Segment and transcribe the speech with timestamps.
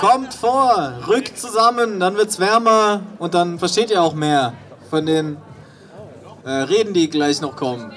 [0.00, 4.54] Kommt vor, rückt zusammen, dann wird's wärmer und dann versteht ihr auch mehr
[4.88, 5.36] von den
[6.44, 7.92] äh, Reden, die gleich noch kommen.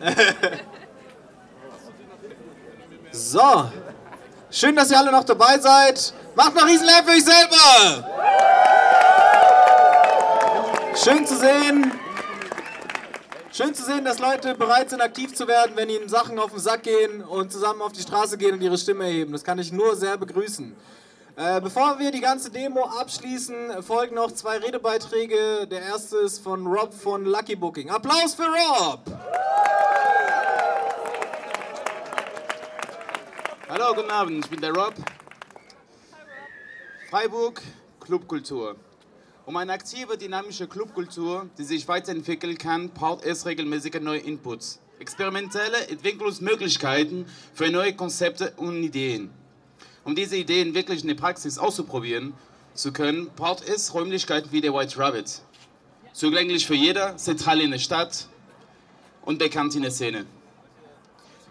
[3.12, 3.70] so,
[4.50, 6.14] schön, dass ihr alle noch dabei seid.
[6.34, 8.08] Macht mal Riesenlärm für euch selber!
[10.94, 11.92] Schön zu sehen.
[13.56, 16.60] Schön zu sehen, dass Leute bereit sind, aktiv zu werden, wenn ihnen Sachen auf den
[16.60, 19.32] Sack gehen und zusammen auf die Straße gehen und ihre Stimme erheben.
[19.32, 20.76] Das kann ich nur sehr begrüßen.
[21.36, 25.66] Äh, bevor wir die ganze Demo abschließen, folgen noch zwei Redebeiträge.
[25.70, 27.88] Der erste ist von Rob von Lucky Booking.
[27.88, 29.00] Applaus für Rob!
[33.70, 34.92] Hallo, guten Abend, ich bin der Rob.
[37.08, 37.62] Freiburg,
[38.00, 38.76] Clubkultur.
[39.46, 45.86] Um eine aktive, dynamische Clubkultur, die sich weiterentwickeln kann, braucht es regelmäßige neue Inputs, experimentelle
[45.86, 49.30] Entwicklungsmöglichkeiten für neue Konzepte und Ideen.
[50.02, 52.34] Um diese Ideen wirklich in der Praxis auszuprobieren
[52.74, 55.42] zu können, braucht es Räumlichkeiten wie der White Rabbit.
[56.12, 58.26] Zugänglich für jeder, zentral in der Stadt
[59.22, 60.26] und bekannt in der Szene.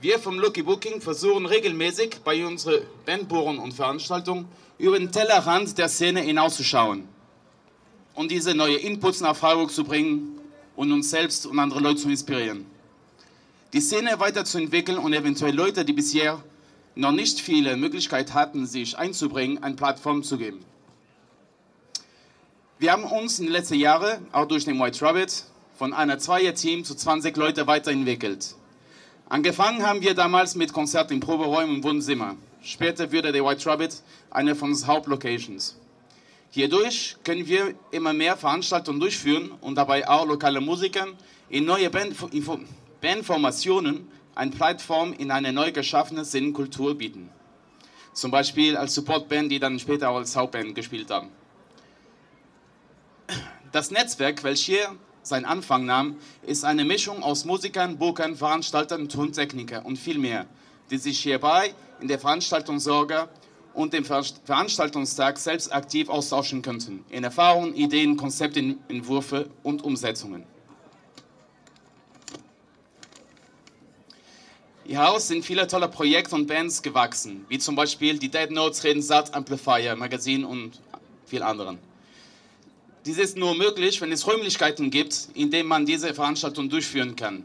[0.01, 5.87] Wir vom Lucky Booking versuchen regelmäßig bei unseren Bandbohren und Veranstaltungen über den Tellerrand der
[5.87, 7.14] Szene hinauszuschauen
[8.15, 10.39] und diese neue Inputs nach Freiburg zu bringen
[10.75, 12.65] und uns selbst und andere Leute zu inspirieren.
[13.73, 16.41] Die Szene weiterzuentwickeln und eventuell Leute, die bisher
[16.95, 20.63] noch nicht viele Möglichkeiten hatten, sich einzubringen, eine Plattform zu geben.
[22.79, 25.43] Wir haben uns in den letzten Jahren, auch durch den White Rabbit,
[25.77, 28.55] von einer Zweier-Team zu 20 Leute weiterentwickelt.
[29.27, 32.35] Angefangen haben wir damals mit Konzerten in Proberäumen und Wohnzimmer.
[32.61, 35.75] Später wurde der White Rabbit eine von unseren Hauptlocations.
[36.55, 41.05] Hierdurch können wir immer mehr Veranstaltungen durchführen und dabei auch lokale Musiker
[41.49, 42.15] in neue Band,
[43.01, 47.29] Bandformationen eine Plattform in eine neu geschaffene Sinnkultur bieten.
[48.13, 51.27] Zum Beispiel als Supportband, die dann später auch als Hauptband gespielt haben.
[53.73, 59.85] Das Netzwerk, welches hier seinen Anfang nahm, ist eine Mischung aus Musikern, Bookern, Veranstaltern, Tontechniker
[59.85, 60.45] und viel mehr,
[60.89, 63.27] die sich hierbei in der Veranstaltungssorge
[63.75, 67.03] und dem Veranstaltungstag selbst aktiv austauschen könnten.
[67.09, 70.43] In Erfahrungen, Ideen, Konzepte, Entwürfe und Umsetzungen.
[74.85, 79.01] Hieraus sind viele tolle Projekte und Bands gewachsen, wie zum Beispiel die Dead Notes Reden
[79.01, 80.79] Satt Amplifier Magazin und
[81.25, 81.79] viel anderen.
[83.05, 87.43] Dies ist nur möglich, wenn es Räumlichkeiten gibt, in denen man diese Veranstaltung durchführen kann.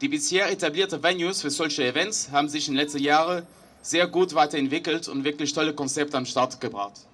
[0.00, 3.46] Die bisher etablierten Venues für solche Events haben sich in den letzten Jahren
[3.86, 7.06] sehr gut weiterentwickelt und wirklich tolle Konzepte am Start gebracht.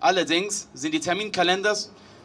[0.00, 1.76] Allerdings sind die Terminkalender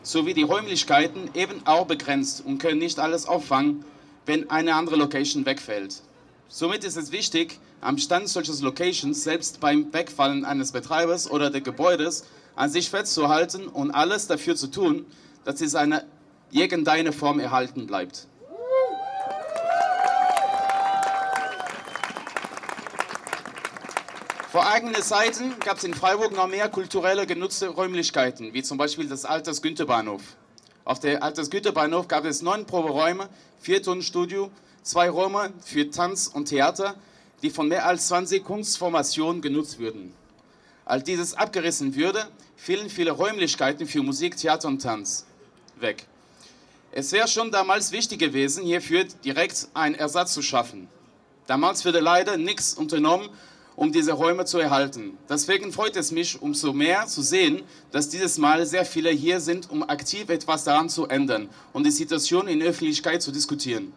[0.02, 3.86] sowie die Räumlichkeiten eben auch begrenzt und können nicht alles auffangen,
[4.25, 6.02] wenn eine andere Location wegfällt.
[6.47, 11.64] Somit ist es wichtig, am Stand solcher Locations selbst beim Wegfallen eines Betreibers oder des
[11.64, 15.06] Gebäudes an sich festzuhalten und alles dafür zu tun,
[15.46, 16.06] dass es eine
[16.52, 18.26] irgendeine Form erhalten bleibt.
[24.52, 29.08] Vor eigenen Zeiten gab es in Freiburg noch mehr kulturelle genutzte Räumlichkeiten, wie zum Beispiel
[29.08, 30.24] das Alters Güterbahnhof.
[30.86, 34.50] Auf der Alters Güterbahnhof gab es neun Proberäume, vier Tonstudio,
[34.82, 36.96] zwei Räume für Tanz und Theater,
[37.44, 40.16] die von mehr als 20 Kunstformationen genutzt würden.
[40.84, 45.28] Als dieses abgerissen würde, fielen viele Räumlichkeiten für Musik, Theater und Tanz
[45.80, 46.08] weg.
[46.92, 50.88] Es wäre schon damals wichtig gewesen, hierfür direkt einen Ersatz zu schaffen.
[51.46, 53.30] Damals wurde leider nichts unternommen
[53.79, 55.17] um diese Räume zu erhalten.
[55.29, 57.63] Deswegen freut es mich umso mehr zu sehen,
[57.94, 61.91] dass dieses Mal sehr viele hier sind, um aktiv etwas daran zu ändern und die
[61.91, 63.94] Situation in Öffentlichkeit zu diskutieren.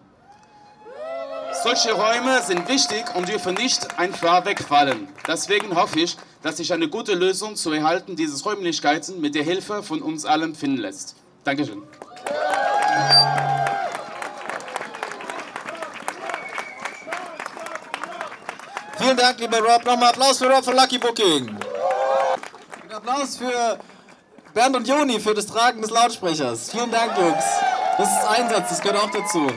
[1.65, 5.09] Solche Räume sind wichtig und dürfen nicht einfach wegfallen.
[5.26, 9.82] Deswegen hoffe ich, dass sich eine gute Lösung zur Erhalten dieses Räumlichkeiten mit der Hilfe
[9.82, 11.16] von uns allen finden lässt.
[11.43, 11.82] Dankeschön.
[19.12, 19.84] Vielen Dank, lieber Rob.
[19.84, 21.49] Nochmal Applaus für Rob von Lucky Booking.
[21.49, 23.79] Und Applaus für
[24.55, 26.70] Bernd und Joni für das Tragen des Lautsprechers.
[26.70, 27.44] Vielen Dank, Jungs.
[27.99, 29.49] Das ist Einsatz, das gehört auch dazu.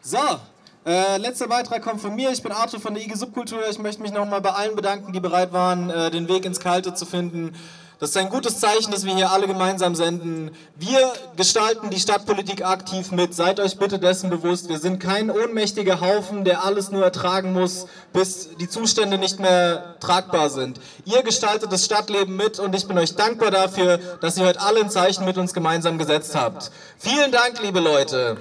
[0.00, 0.40] So,
[0.86, 2.30] äh, letzter Beitrag kommt von mir.
[2.30, 3.68] Ich bin Arthur von der IG Subkultur.
[3.68, 6.94] Ich möchte mich nochmal bei allen bedanken, die bereit waren, äh, den Weg ins Kalte
[6.94, 7.54] zu finden.
[8.00, 10.52] Das ist ein gutes Zeichen, dass wir hier alle gemeinsam senden.
[10.76, 13.34] Wir gestalten die Stadtpolitik aktiv mit.
[13.34, 14.68] Seid euch bitte dessen bewusst.
[14.68, 19.96] Wir sind kein ohnmächtiger Haufen, der alles nur ertragen muss, bis die Zustände nicht mehr
[19.98, 20.78] tragbar sind.
[21.06, 24.78] Ihr gestaltet das Stadtleben mit und ich bin euch dankbar dafür, dass ihr heute alle
[24.78, 26.70] ein Zeichen mit uns gemeinsam gesetzt habt.
[26.98, 28.36] Vielen Dank, liebe Leute.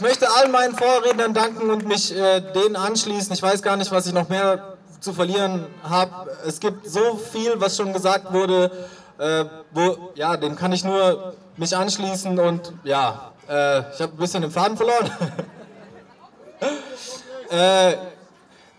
[0.00, 3.34] Ich möchte allen meinen Vorrednern danken und mich äh, denen anschließen.
[3.34, 6.30] Ich weiß gar nicht, was ich noch mehr zu verlieren habe.
[6.46, 8.70] Es gibt so viel, was schon gesagt wurde,
[9.18, 14.16] äh, wo, ja, dem kann ich nur mich anschließen und ja, äh, ich habe ein
[14.16, 15.10] bisschen den Faden verloren.
[17.50, 17.92] äh,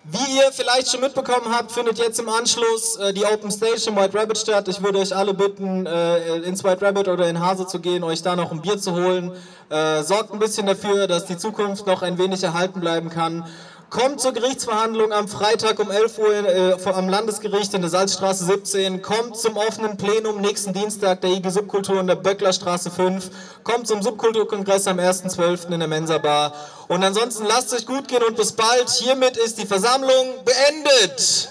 [0.04, 3.96] wie ihr vielleicht schon mitbekommen habt, findet jetzt im Anschluss äh, die Open Stage im
[3.96, 4.68] White Rabbit statt.
[4.68, 8.24] Ich würde euch alle bitten, äh, ins White Rabbit oder in Hase zu gehen, euch
[8.24, 9.32] da noch ein Bier zu holen.
[9.70, 13.46] Äh, sorgt ein bisschen dafür, dass die Zukunft noch ein wenig erhalten bleiben kann.
[13.92, 19.02] Kommt zur Gerichtsverhandlung am Freitag um 11 Uhr äh, am Landesgericht in der Salzstraße 17.
[19.02, 23.30] Kommt zum offenen Plenum nächsten Dienstag der IG Subkultur in der Böcklerstraße 5.
[23.66, 25.74] Kommt zum Subkulturkongress am 1.12.
[25.74, 26.54] in der Mensa Bar.
[26.88, 28.90] Und ansonsten lasst es euch gut gehen und bis bald.
[28.92, 31.50] Hiermit ist die Versammlung beendet.